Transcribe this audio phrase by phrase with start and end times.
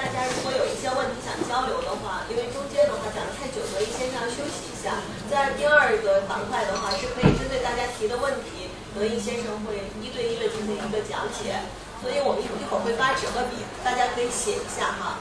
[0.00, 4.96] 大家如果有一些问题想交流的话，因为中间的话讲的太久，所以先要休息一下。
[5.28, 11.60] 在第二个板块的话，是可以针对大家提的问题，德义先生会一对一的进行一个讲解。
[12.00, 15.18] 所以我们一会儿会发纸和笔，大家可以写一下哈。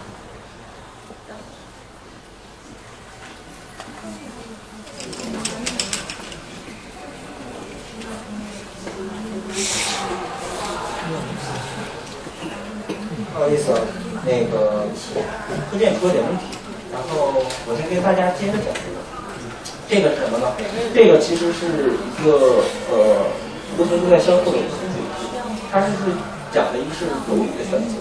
[13.34, 13.80] 不好意思，啊，
[14.30, 14.86] 那个
[15.72, 16.54] 课件出了点问题，
[16.94, 17.34] 然后
[17.66, 19.02] 我先跟大家接着讲这个。
[19.90, 20.54] 这个是什么呢？
[20.94, 22.62] 这个其实是一个
[22.94, 23.26] 呃
[23.74, 25.02] 图形正在相互的一个主题，
[25.74, 26.14] 它是
[26.54, 27.98] 讲的一个是楼宇的选择。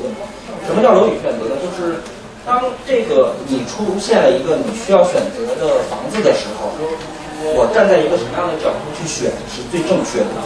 [0.68, 1.56] 什么叫楼宇选择呢？
[1.64, 1.96] 就是
[2.44, 6.68] 当这个你出现了一个你需要选择的房子的时候，
[7.56, 10.36] 我站在一个什么样的角度去选是最正确的？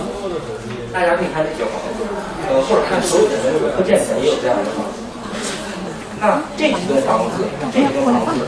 [0.95, 2.07] 大家可以看这几个房子，
[2.47, 5.02] 呃，或者看所有的人有科建材也有这样的房子。
[6.23, 7.42] 那这几栋房子，
[7.75, 8.47] 这几栋房子，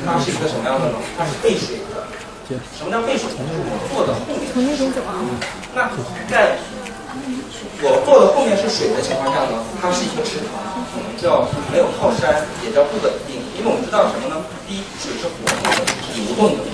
[0.00, 0.96] 它是一个什么样的呢？
[1.12, 2.08] 它是背水的。
[2.72, 3.28] 什么叫背水？
[3.36, 4.48] 就是我坐的后面。
[4.48, 5.20] 从那边走啊。
[5.76, 5.92] 那
[6.24, 6.56] 在
[7.84, 10.56] 我坐的后面是水的情况下呢，它是一个池塘，
[11.20, 13.44] 叫没有靠山，也叫不稳定。
[13.60, 14.40] 因为我们知道什么呢？
[14.64, 15.84] 第一，水是活动的，
[16.16, 16.64] 流动的。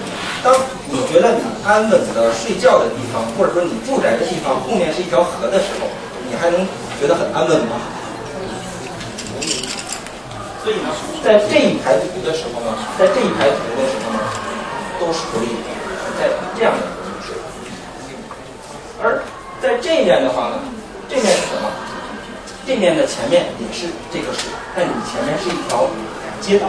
[0.46, 0.54] 当
[0.86, 5.90] 你觉得你安稳的睡觉的地方，或者说你住宅的地方后面是一条河的时候，
[6.30, 6.62] 你还能
[7.02, 7.82] 觉得很安稳吗？
[10.68, 10.92] 所以呢，
[11.24, 14.20] 在这一排图的时候呢，在这一排图的时候呢，
[15.00, 15.48] 都是可以
[16.20, 16.84] 在这样的
[17.24, 17.34] 水。
[19.00, 19.24] 而
[19.62, 20.60] 在这面的话呢，
[21.08, 21.72] 这面是什么？
[22.66, 25.88] 这面的前面也是这个水，但你前面是一条
[26.42, 26.68] 街道。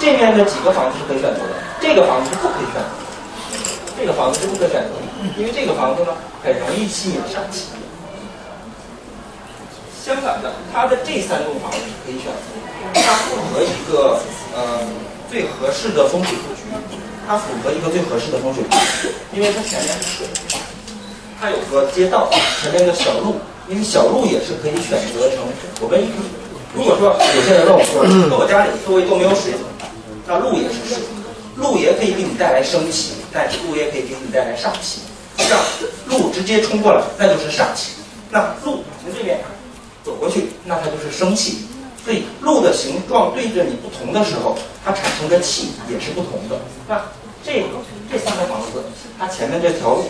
[0.00, 3.06] 这面的几个房子是可以选择的，这个房子是不可以选择的。
[3.96, 5.06] 这个房子是不可选择的，
[5.38, 6.10] 因为这个房子呢
[6.42, 7.66] 很容易吸引煞气。
[10.10, 14.18] 相反的，它的这三种房子是可以选择，它符合一个
[14.56, 14.82] 呃
[15.30, 16.98] 最合适的风水布局，
[17.28, 20.26] 它符合一个最合适的风水布局，因为它前面是水，
[21.40, 22.28] 它有个街道，
[22.60, 23.36] 前面的小路，
[23.68, 25.46] 因为小路也是可以选择成
[25.80, 26.02] 我们
[26.74, 29.88] 如果说有些人问我说，那我家里周围都没有水怎么办？
[30.26, 30.98] 那路也是水，
[31.54, 35.02] 路也可以给你带来生气，但是路也可以给你带来煞气。
[35.38, 35.60] 这样
[36.08, 37.92] 路直接冲过来，那就是煞气。
[38.28, 39.38] 那路从这边
[40.04, 41.66] 走过去，那它就是生气。
[42.02, 46.58] 所以路的形状对着你不同的时候，它产生的气也是不同的。
[46.88, 47.00] 那
[47.44, 47.62] 这
[48.10, 48.82] 这三个房子，
[49.18, 50.04] 它前面这条路，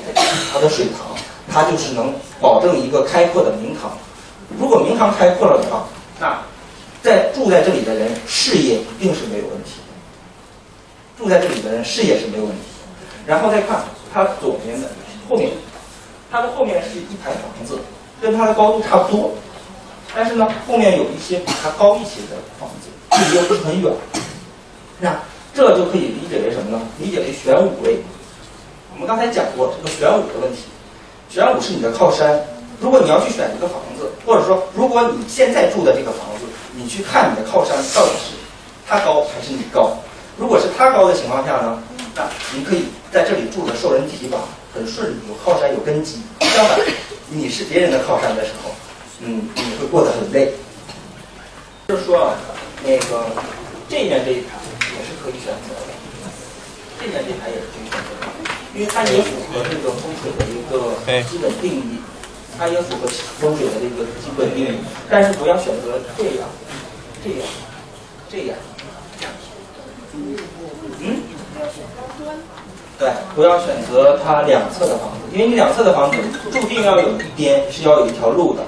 [0.52, 1.16] 它的水塘，
[1.52, 3.90] 它就是能保证一个开阔的明堂。
[4.58, 5.84] 如果明堂开阔了的话，
[6.20, 6.38] 那
[7.02, 9.80] 在住在这里的人事业一定是没有问题。
[11.18, 12.62] 住在这里的人事业是没有问题。
[13.26, 13.82] 然后再看
[14.14, 14.88] 它左边的
[15.28, 15.50] 后面，
[16.30, 17.78] 它的后面是一排房子，
[18.20, 19.32] 跟它的高度差不多，
[20.15, 23.93] 但是呢，后面有一些比它高一些的房子，距离又不是很远。
[24.98, 25.19] 那
[25.54, 26.81] 这就可以理解为什么呢？
[26.98, 27.98] 理解为玄武位。
[28.93, 30.62] 我们刚才讲过这个玄武的问题，
[31.28, 32.38] 玄武是你的靠山。
[32.81, 36.44] 如果你要去选一个房子，或者说如果你现在住的这个房子，
[36.75, 38.37] 你去看你的靠山到底是
[38.88, 39.97] 它高还是你高？
[40.37, 41.82] 如果是它高的情况下呢，
[42.15, 42.22] 那
[42.54, 44.38] 你可以在这里住的受人提拔，
[44.75, 46.20] 很顺利，有靠山有根基。
[46.41, 46.78] 相反，
[47.28, 48.70] 你是别人的靠山的时候，
[49.22, 50.53] 嗯，你会过得很累。
[51.88, 52.34] 就是说啊，
[52.84, 53.26] 那个
[53.88, 54.58] 这面这一排
[54.94, 55.92] 也是可以选择的，
[57.00, 58.26] 这面这排也是可以选择的，
[58.75, 60.96] 因为它也符合这个风水的一个
[61.28, 62.00] 基本定义。
[62.58, 63.08] 它也符合
[63.38, 64.78] 风水的一个基本定义，
[65.08, 66.46] 但是不要选择这样、
[67.25, 67.49] 这样、
[68.31, 68.58] 这样。
[71.00, 71.22] 嗯？
[72.99, 76.19] 对，不要选择它两侧的房子，因为你两侧的房子
[76.52, 78.62] 注定要有一边是要有一条路的。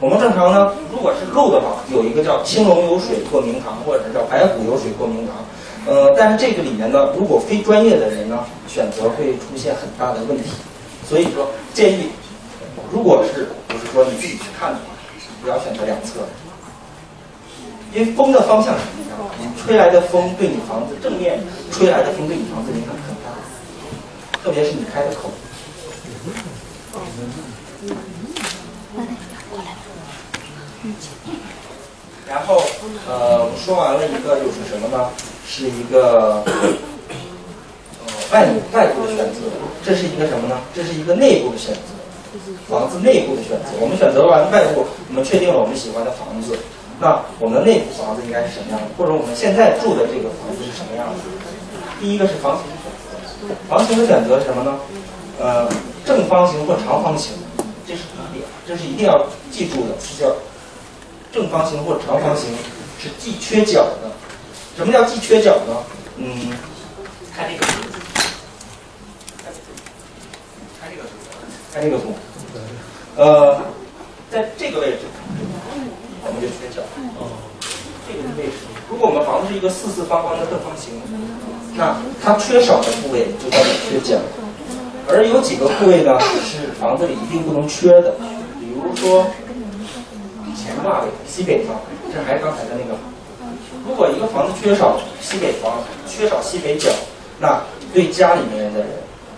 [0.00, 5.34] 我们正常呢，如果是路的话，有一个叫青龙有水过明堂，或者是叫白虎有水过明堂。
[5.86, 10.50] 呃，但是这个里面呢，如果非专业的人呢，选择会出现很大的问题。
[11.08, 12.10] 所以说，建议。
[12.92, 14.94] 如果是不是说你自己去看的话，
[15.42, 16.20] 不要选择两侧，
[17.92, 21.38] 因为风的方向是不一样，你吹来的风对你房子正面
[21.70, 23.34] 吹来的风对你房子影响很大，
[24.42, 25.30] 特别是你开的口。
[32.28, 32.62] 然后
[33.08, 35.08] 呃，我们说完了一个就是什么呢？
[35.48, 39.40] 是一个呃外外部的选择，
[39.82, 40.60] 这是一个什么呢？
[40.74, 41.80] 这是一个内部的选择。
[42.68, 46.54] 房子内部的选择，我们选择完外部，我们确定了我们喜欢的房子，
[47.00, 48.86] 那我们的内部房子应该是什么样的？
[48.98, 51.16] 或者我们现在住的这个房子是什么样的？
[51.98, 52.92] 第一个是房型的选
[53.48, 54.76] 择，房型的选择是什么呢？
[55.40, 55.66] 呃，
[56.04, 57.32] 正方形或长方形，
[57.86, 58.44] 这是第一点。
[58.68, 60.28] 这是一定要记住的，叫
[61.32, 62.50] 正方形或者长方形
[63.00, 64.10] 是既缺角的。
[64.76, 65.74] 什么叫既缺角呢？
[66.16, 66.52] 嗯，
[67.34, 67.72] 看这个图，
[70.80, 71.08] 看这个图，
[71.72, 72.14] 看这个图，
[73.16, 73.60] 呃，
[74.30, 74.98] 在这个位置，
[76.24, 76.82] 我们就缺角。
[78.06, 80.94] 这个位置，如果我们房子是一个四四方方的正方形，
[81.76, 84.18] 那它缺少的部位就叫做缺角。
[85.06, 88.14] 而有几个部位呢，是房子里一定不能缺的，
[88.58, 89.26] 比如说
[90.68, 91.74] 前挂位西北方，
[92.12, 92.96] 这还是刚才的那个。
[93.86, 95.72] 如果一个房子缺少西北方，
[96.06, 96.90] 缺少西北角，
[97.40, 97.58] 那
[97.94, 98.88] 对家里面的人，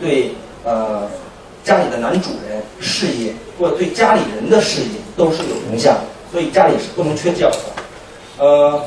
[0.00, 0.32] 对
[0.65, 1.09] 呃
[1.62, 5.97] 家里的男主人事业，或者对家里人的事业都是有影响，
[6.32, 8.44] 所以家里是不能缺角的。
[8.44, 8.83] 呃，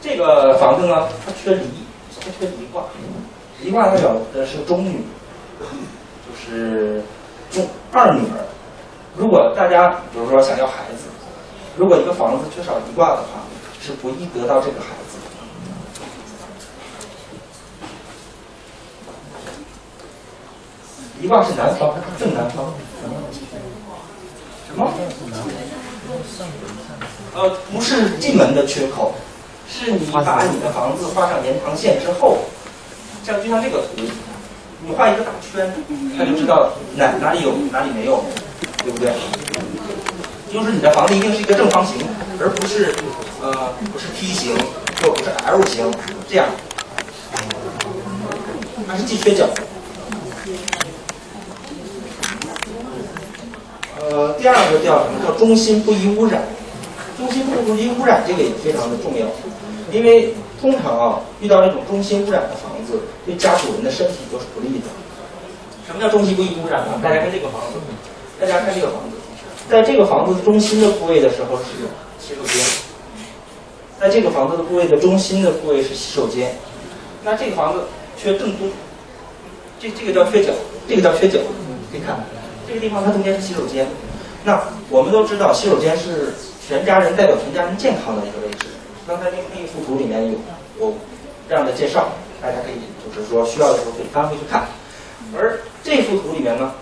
[0.00, 1.64] 这个房子呢，它缺离，
[2.20, 2.84] 它缺离卦，
[3.60, 5.04] 离卦代表的是中女。
[6.26, 7.02] 就是
[7.50, 8.44] 中二女儿。
[9.16, 11.04] 如果大家比如说想要孩子，
[11.76, 13.42] 如果一个房子缺少一卦的话，
[13.80, 15.18] 是不易得到这个孩子。
[15.18, 15.24] 的。
[21.20, 22.72] 一卦是南方，正南方。
[24.68, 24.92] 什么？
[27.34, 29.14] 呃，不是进门的缺口，
[29.68, 32.38] 是你把你的房子画上延长线之后，
[33.24, 34.02] 像就像这个图。
[34.86, 35.72] 你画一个大圈，
[36.16, 38.22] 他就知道哪哪里有哪里没有，
[38.84, 39.12] 对不对？
[40.54, 41.96] 就是你的房子一定是一个正方形，
[42.40, 42.94] 而不是
[43.42, 44.56] 呃不是梯形
[45.02, 45.92] 或不是 L 型
[46.30, 46.46] 这样，
[48.86, 49.48] 它是既缺角。
[53.98, 56.40] 呃，第二个叫什么叫中心不宜污染？
[57.18, 59.26] 中心不易污染这个也非常的重要，
[59.90, 63.00] 因为通常啊遇到这种中心污染的房子。
[63.26, 64.86] 对家主人的身体都是不利的。
[65.84, 67.00] 什么叫中心不易污染呢？
[67.02, 67.80] 大家看这个房子，
[68.38, 69.16] 大家看这个房子，
[69.70, 71.64] 在这个房子中心的部位的时候是
[72.18, 72.64] 洗手间，
[74.00, 76.54] 在这个房子的部位的中心的部位是洗手间。
[77.24, 77.80] 那这个房子
[78.16, 78.70] 缺正中，
[79.80, 80.52] 这这个叫缺角，
[80.88, 81.38] 这个叫缺角。
[81.90, 82.24] 可以看
[82.66, 83.86] 这个地方它中间是洗手间。
[84.44, 86.34] 那我们都知道洗手间是
[86.66, 88.66] 全家人代表全家人健康的一个位置。
[89.06, 90.32] 刚才那那一幅图里面有
[90.80, 90.94] 有
[91.48, 92.08] 这样的介绍，
[92.42, 92.74] 大家可以。
[93.14, 94.66] 就是说，需要的时候可以翻回去看。
[95.36, 96.72] 而这幅图里面呢，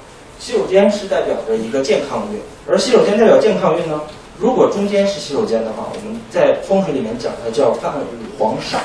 [0.42, 4.00] 洗手间是代表着一个健康运，而洗手间代表健康运呢，
[4.40, 8.04] 如果中间是洗手间的话，我们在风水里面讲的叫犯五
[8.36, 8.82] 黄煞，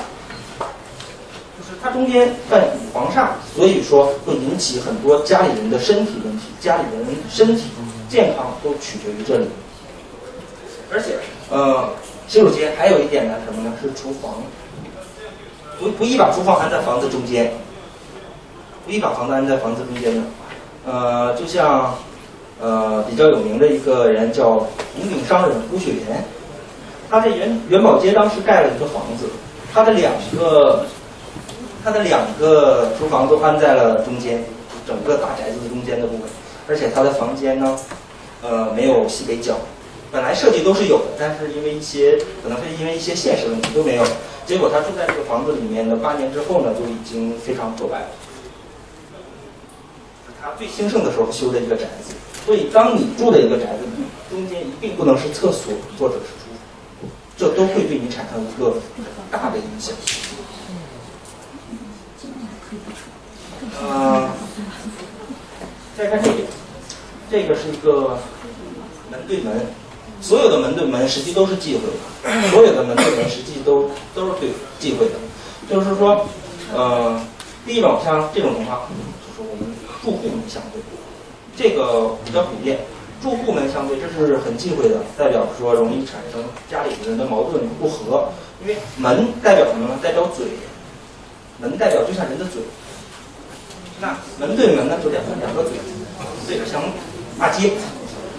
[1.58, 7.64] 就是它中间犯五黄煞，所以说会引起很多家里人的身体问题，家里人身体
[8.08, 9.48] 健康都取决于这里。
[10.94, 11.16] 而且，
[11.50, 11.90] 呃，
[12.28, 13.74] 洗手间还有一点呢，什么呢？
[13.82, 14.36] 是厨房。
[15.80, 17.52] 不不宜把厨房安在房子中间，
[18.86, 20.22] 不宜把房子安在房子中间的。
[20.88, 21.94] 呃，就像
[22.62, 24.52] 呃比较有名的一个人叫
[24.96, 26.24] 红顶商人胡雪岩，
[27.10, 29.26] 他在元元宝街当时盖了一个房子，
[29.74, 30.86] 他的两个
[31.84, 34.42] 他的两个厨房都安在了中间，
[34.88, 36.22] 整个大宅子的中间的部分，
[36.70, 37.78] 而且他的房间呢，
[38.42, 39.56] 呃没有西北角，
[40.10, 44.04] 本来设计都是有的，但是因为一些可能是因为一些现实问题都没有。
[44.46, 48.08] 结果他住在这个房子里面呢，八年之后呢，就已经非常破败了。
[50.38, 52.14] 是他最兴盛的时候修的一个宅子，
[52.46, 56.54] 所以当你住的一个宅子里，中间一定不能是厕所或者是厨
[57.02, 58.76] 房，这都会对你产生一个
[59.32, 59.96] 大的影响。
[63.82, 64.30] 嗯，
[65.98, 66.48] 再看这边，
[67.32, 68.20] 这个是一个
[69.10, 69.66] 门对门。
[70.20, 75.14] 所有的门对门实际都是忌讳的，所有的门对门实际都都是对忌讳的。
[75.70, 76.28] 就是说，
[76.74, 77.22] 呃，
[77.68, 78.82] 第一种像这种情况，
[80.08, 80.80] 住户门相对，
[81.58, 82.80] 这个比较普遍。
[83.22, 88.30] 住户门相对，这是很忌讳的，代表说容易产生家里人的矛盾不和。
[88.62, 90.00] 因为门代表什么呢？
[90.02, 90.46] 代表嘴，
[91.60, 92.62] 门代表就像人的嘴。
[94.00, 95.74] 那门对门呢，就两个两个嘴
[96.48, 96.82] 对着相
[97.38, 97.74] 骂街，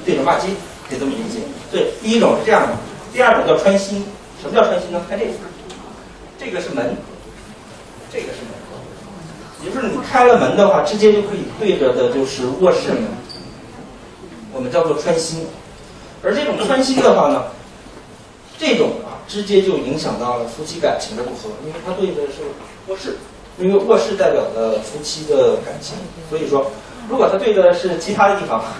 [0.07, 0.49] 对着骂街。
[0.89, 2.73] 可以这么理解，对，第一种是这样的，
[3.13, 4.03] 第二种叫穿心。
[4.41, 5.05] 什么叫穿心呢？
[5.07, 5.33] 看这个，
[6.41, 6.97] 这个是门，
[8.11, 8.57] 这个是门，
[9.65, 13.03] 也就是你开了门的话，直接就可以对着的就是卧室门，
[14.53, 15.47] 我们叫做穿心。
[16.23, 17.45] 而这种穿心的话呢，
[18.59, 22.43] 这种啊，直接就影响到了夫妻感情的不和，因为它对的是
[22.87, 23.17] 卧室，
[23.59, 25.97] 因为卧室代表的夫妻的感情，
[26.29, 26.71] 所以说，
[27.09, 28.63] 如果它对的是其他的地方。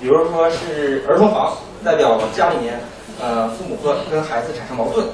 [0.00, 2.80] 比如说是儿童房，代表家里面，
[3.20, 5.06] 呃，父母和跟孩子产生矛盾，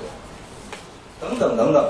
[1.21, 1.85] 等等等等。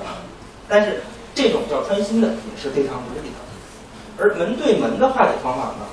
[0.66, 1.02] 但是
[1.37, 3.37] 这种叫穿心的也是非常不利的。
[4.19, 5.87] 而门对门的化解方法呢，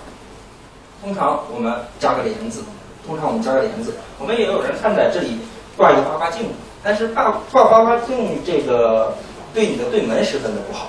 [1.04, 2.64] 通常我们加个帘子，
[3.06, 3.94] 通常我们加个帘子。
[4.18, 5.38] 我们也有人看在这里
[5.76, 6.48] 挂一个八卦镜，
[6.82, 9.14] 但是挂挂八卦镜这个
[9.54, 10.88] 对你的对门十分的不好，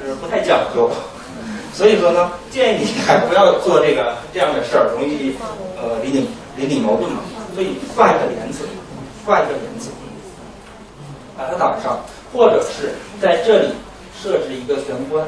[0.00, 0.90] 就是不太讲究。
[1.74, 5.36] 所以说呢，建议你还不要做这个这样的事儿，容易
[5.76, 7.20] 呃邻里邻里矛盾嘛。
[7.54, 8.64] 所以挂一个帘子，
[9.26, 9.90] 挂一个帘子，
[11.36, 12.00] 把它挡上，
[12.32, 13.68] 或者是在这里
[14.20, 15.26] 设置一个玄关。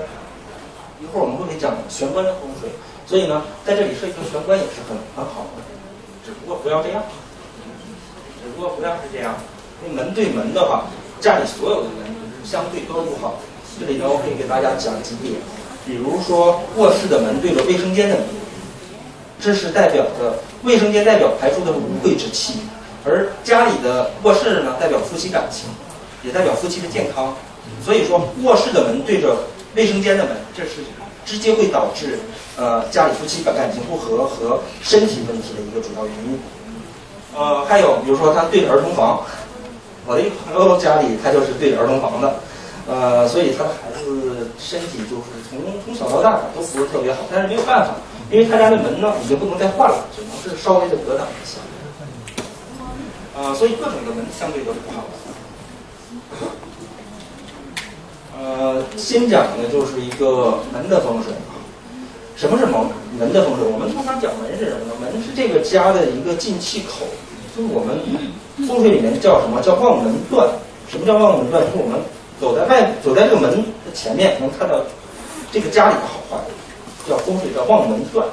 [1.00, 2.70] 一会儿我们会给讲玄关的风水，
[3.06, 5.62] 所以呢，在这里设一个玄关也是很很好的，
[6.24, 7.02] 只不过不要这样，
[8.40, 9.34] 只不过不要是这样。
[9.82, 10.84] 因为门对门的话，
[11.20, 13.34] 家里所有的门都是相对都是不好。
[13.80, 15.34] 这里呢，我可以给大家讲几点。
[15.84, 18.24] 比如说卧室的门对着卫生间的门，
[19.40, 22.60] 这是代表着卫生间代表排出的是污秽之气，
[23.04, 25.68] 而家里的卧室呢代表夫妻感情，
[26.22, 27.34] 也代表夫妻的健康。
[27.84, 29.36] 所以说卧室的门对着
[29.74, 30.82] 卫生间的门，这是
[31.24, 32.18] 直接会导致
[32.56, 36.38] 呃家里夫妻感感情不和和身体问题的一个主要原因。
[37.34, 39.24] 呃，还有比如说他对着儿童房，
[40.06, 42.34] 我的一个朋友家里他就是对着儿童房的。
[42.84, 47.94] 呃，所以他的孩子身体就是从从小到大都不是特别好，但是没有办法，
[48.28, 51.62] 因为他家的门呢已经不能再换了，只能是稍微的隔挡一下。
[53.38, 55.21] 呃，所以各种的门相对都是不好的。
[58.36, 61.32] 呃，先讲的就是一个门的风水。
[62.36, 62.74] 什么是门
[63.18, 63.66] 门的风水？
[63.68, 64.94] 我们通常讲门是什么呢？
[65.00, 67.06] 门是这个家的一个进气口，
[67.56, 67.98] 就是我们
[68.66, 70.48] 风水里面叫什么叫望门段？
[70.88, 71.62] 什么叫望门段？
[71.64, 72.00] 就是我们。
[72.40, 74.80] 走在外，走在这个门的前面，能看到
[75.52, 76.36] 这个家里的好坏，
[77.08, 78.26] 叫风水叫望门段。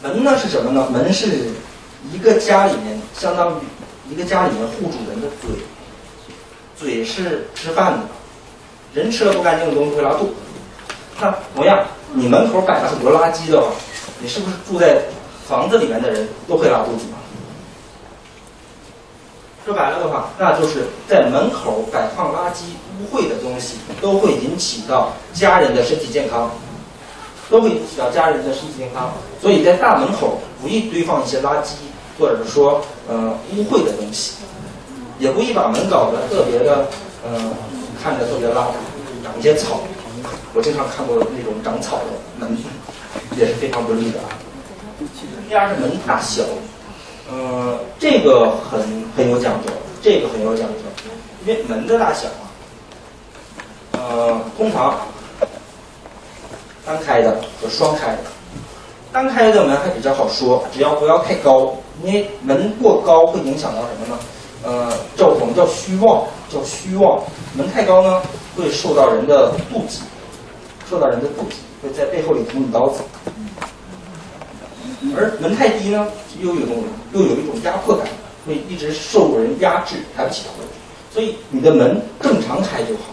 [0.00, 0.86] 门呢是什么呢？
[0.88, 1.50] 门是
[2.12, 3.54] 一个家里面，相当于
[4.12, 5.50] 一个家里面户主人的嘴，
[6.82, 8.00] 嘴是吃饭的，
[8.92, 10.34] 人吃了不干净的东西会拉肚子。
[11.20, 11.78] 那同样，
[12.12, 13.68] 你门口摆了很多垃圾的话，
[14.20, 15.00] 你是不是住在
[15.48, 17.04] 房子里面的人都会拉肚子？
[19.64, 26.50] 说白了的话，那就是在门口摆放垃圾、污秽的东西，都会引起到家人的身体健康，
[27.48, 29.12] 都会引起到家人的身体健康。
[29.40, 31.74] 所以在大门口不宜堆放一些垃圾，
[32.18, 34.32] 或者是说呃污秽的东西，
[35.22, 36.84] 也不宜把门搞得特别的
[37.24, 37.38] 呃
[38.02, 38.74] 看着特别邋遢，
[39.22, 39.78] 长一些草。
[40.52, 42.04] 我经常看过那种长草的
[42.40, 42.58] 门，
[43.38, 44.26] 也是非常不利的啊。
[45.48, 46.42] 第二是门大小。
[47.30, 48.82] 呃，这个很
[49.16, 49.70] 很有讲究，
[50.02, 50.82] 这个很有讲究，
[51.46, 52.50] 因为门的大小啊，
[53.92, 54.96] 呃，通常
[56.84, 58.18] 单开的和双开的，
[59.12, 64.20] 单开的门还比较好说，只要不要太高，因为门过高会影响到什么呢？
[64.64, 67.20] 呃，叫我们叫虚妄，叫虚妄，
[67.56, 68.22] 门太高呢
[68.56, 70.00] 会受到人的妒忌，
[70.88, 73.02] 受到人的妒忌，会在背后里捅你刀子。
[75.16, 76.06] 而门太低呢，
[76.40, 78.06] 又有一种又有一种压迫感，
[78.46, 80.62] 会一直受人压制，抬不起头。
[81.12, 83.12] 所以你的门正常开就好，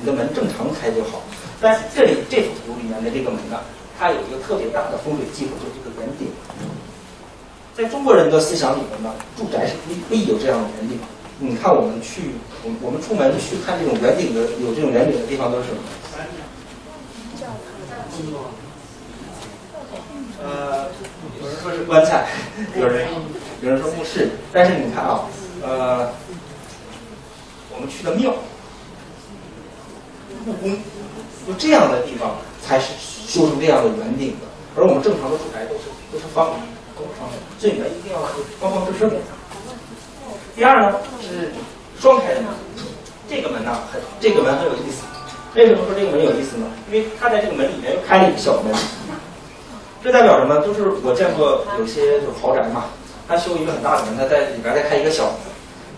[0.00, 1.22] 你的门正常开就好。
[1.60, 3.60] 但是这里这幅图里面的这个门呢，
[3.98, 6.28] 它有一个特别大的风水忌讳，就是这个圆顶。
[7.78, 10.98] 在中国人的思想里面呢，住宅是不不宜有这样的圆顶。
[11.38, 12.32] 你看我们去，
[12.64, 15.78] 我我们出门去看这种圆顶的，有这种圆顶的地方都是什么？
[20.42, 20.88] 呃，
[21.40, 22.26] 有人说是棺材，
[22.74, 23.06] 有人
[23.62, 25.20] 有人说墓室，但是你看啊，
[25.62, 26.10] 呃，
[27.70, 28.34] 我们去的庙、
[30.44, 30.76] 故宫，
[31.46, 36.56] 就这样的地方才是修成这样的圆顶的，而我们正常的住宅都是都是方的
[37.60, 39.16] 这，门一定要是方方正正的。
[40.54, 41.52] 第二呢是
[42.00, 42.50] 双开的门，
[43.28, 45.02] 这个门呢很这个门很有意思，
[45.54, 46.66] 为什么说这个门有意思呢？
[46.90, 48.74] 因为它在这个门里面又开了一个小门。
[50.02, 50.58] 这代表什么？
[50.66, 52.84] 就是我见过有些就豪宅嘛，
[53.26, 55.50] 他修一个很大的门，他在里边再开一个小门，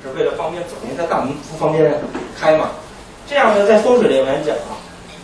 [0.02, 1.92] 是为了方便走，因为他大门不方便
[2.38, 2.71] 开嘛。
[3.28, 4.76] 这样呢，在风水里面讲啊，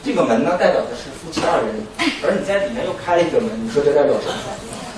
[0.04, 1.72] 这个门呢代表的是夫妻二人，
[2.22, 4.34] 而你在里面又开了一个门，你说这代表什么？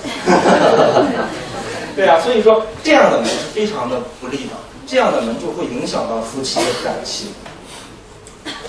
[1.96, 4.52] 对啊，所以说这样的门是非常的不利的，
[4.86, 7.28] 这样的门就会影响到夫妻的感情，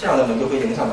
[0.01, 0.87] 这样的门就会影响到。